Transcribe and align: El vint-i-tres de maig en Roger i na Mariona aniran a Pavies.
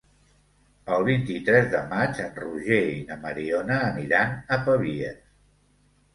El 0.95 1.03
vint-i-tres 1.09 1.67
de 1.73 1.81
maig 1.91 2.21
en 2.23 2.31
Roger 2.39 2.81
i 2.95 3.05
na 3.11 3.19
Mariona 3.27 3.79
aniran 3.93 4.35
a 4.57 4.61
Pavies. 4.71 5.23